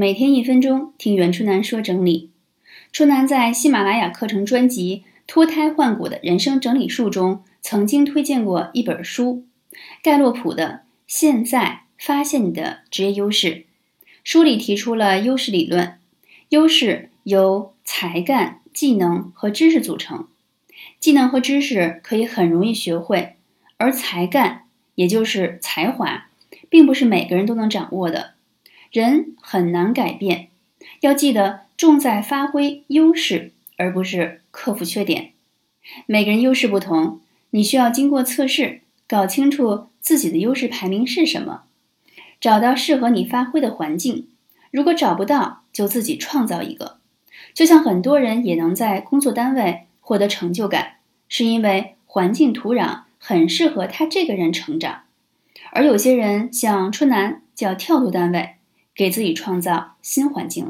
[0.00, 2.30] 每天一分钟，听袁春楠说整理。
[2.92, 9.44] 春楠在喜马拉雅课程专辑《脱胎换骨的人生整理术》中，曾经推荐过一本书——
[10.00, 10.68] 盖洛普的
[11.08, 13.48] 《现在发现你的职业优势》。
[14.22, 15.98] 书里提出了优势理论，
[16.50, 20.28] 优势由才干、技能和知识组成。
[21.00, 23.34] 技能和知识可以很容易学会，
[23.78, 24.62] 而才干，
[24.94, 26.28] 也就是才华，
[26.68, 28.34] 并不是每个人都能掌握的。
[28.90, 30.48] 人很难改变，
[31.00, 35.32] 要记得重在发挥优势，而不是克服缺点。
[36.06, 37.20] 每个人优势不同，
[37.50, 41.62] 你需要经过测试，搞清楚自己的优势排名是什么，
[42.40, 44.28] 找到适合你发挥的环境。
[44.70, 46.98] 如果找不到，就自己创造一个。
[47.54, 50.96] 就像很多人也能在工作单位获得成就感，
[51.28, 55.02] 是因为环境土壤很适合他这个人成长。
[55.72, 58.56] 而有些人像春楠，就要跳脱单位。
[58.98, 60.66] 给自己创造新环境。